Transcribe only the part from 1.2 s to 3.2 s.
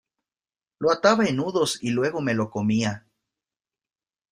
en nudos y luego me lo comía.